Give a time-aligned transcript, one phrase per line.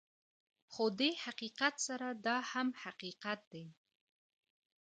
[0.71, 3.65] خو دې حقیقت سره دا هم حقیقت دی